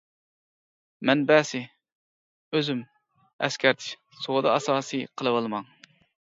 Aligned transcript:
مەنبەسى: 1.09 1.61
ئۆزۈم 2.55 2.81
ئەسكەرتىش 3.45 3.91
:سودا 4.25 4.55
ئاساسىي 4.57 5.07
قىلىۋالماڭ! 5.23 5.71